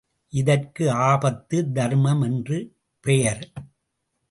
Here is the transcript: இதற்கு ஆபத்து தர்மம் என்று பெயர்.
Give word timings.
இதற்கு 0.33 0.91
ஆபத்து 0.91 1.71
தர்மம் 1.71 2.21
என்று 2.21 2.75
பெயர். 2.99 3.51